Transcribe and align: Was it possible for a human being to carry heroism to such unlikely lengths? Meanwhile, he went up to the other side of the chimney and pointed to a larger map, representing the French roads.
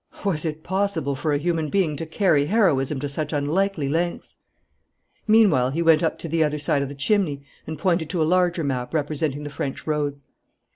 Was 0.25 0.45
it 0.45 0.63
possible 0.63 1.13
for 1.15 1.31
a 1.31 1.37
human 1.37 1.69
being 1.69 1.95
to 1.97 2.07
carry 2.07 2.47
heroism 2.47 2.99
to 3.01 3.07
such 3.07 3.33
unlikely 3.33 3.87
lengths? 3.87 4.39
Meanwhile, 5.27 5.69
he 5.69 5.83
went 5.83 6.01
up 6.01 6.17
to 6.21 6.27
the 6.27 6.43
other 6.43 6.57
side 6.57 6.81
of 6.81 6.89
the 6.89 6.95
chimney 6.95 7.43
and 7.67 7.77
pointed 7.77 8.09
to 8.09 8.23
a 8.23 8.25
larger 8.25 8.63
map, 8.63 8.95
representing 8.95 9.43
the 9.43 9.51
French 9.51 9.85
roads. 9.85 10.23